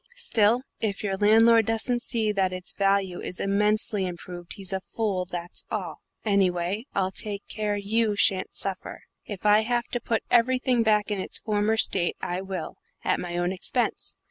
Still, 0.17 0.63
if 0.79 1.03
your 1.03 1.15
landlord 1.15 1.67
doesn't 1.67 2.01
see 2.01 2.31
that 2.31 2.51
its 2.51 2.73
value 2.73 3.21
is 3.21 3.39
immensely 3.39 4.07
improved, 4.07 4.53
he's 4.53 4.73
a 4.73 4.79
fool, 4.79 5.27
that's 5.29 5.63
all. 5.69 6.01
Anyway, 6.25 6.87
I'll 6.95 7.11
take 7.11 7.47
care 7.47 7.77
you 7.77 8.15
shan't 8.15 8.55
suffer. 8.55 9.03
If 9.27 9.45
I 9.45 9.59
have 9.59 9.85
to 9.89 10.01
put 10.01 10.23
everything 10.31 10.81
back 10.81 11.11
in 11.11 11.19
its 11.21 11.37
former 11.37 11.77
state, 11.77 12.15
I 12.19 12.41
will, 12.41 12.77
at 13.03 13.19
my 13.19 13.37
own 13.37 13.51
expense. 13.51 14.17